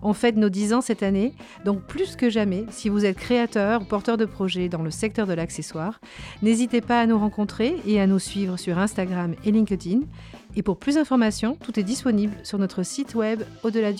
On 0.00 0.14
fête 0.14 0.36
nos 0.36 0.48
10 0.48 0.72
ans 0.72 0.80
cette 0.80 1.02
année, 1.02 1.34
donc 1.66 1.82
plus 1.82 2.16
que 2.16 2.30
jamais, 2.30 2.64
si 2.70 2.88
vous 2.88 3.04
êtes 3.04 3.18
créateur 3.18 3.82
ou 3.82 3.84
porteur 3.84 4.16
de 4.16 4.24
projet 4.24 4.70
dans 4.70 4.80
le 4.80 4.90
secteur 4.90 5.26
de 5.26 5.34
l'accessoire, 5.34 6.00
n'hésitez 6.40 6.80
pas 6.80 7.02
à 7.02 7.06
nous 7.06 7.18
rencontrer 7.18 7.76
et 7.86 8.00
à 8.00 8.06
nous 8.06 8.18
suivre 8.18 8.56
sur 8.56 8.78
Instagram 8.78 9.34
et 9.44 9.52
LinkedIn. 9.52 10.00
Et 10.56 10.62
pour 10.62 10.78
plus 10.78 10.94
d'informations, 10.94 11.58
tout 11.62 11.78
est 11.78 11.82
disponible 11.82 12.32
sur 12.42 12.58
notre 12.58 12.82
site 12.82 13.14
web 13.14 13.42
au-delà. 13.62 13.92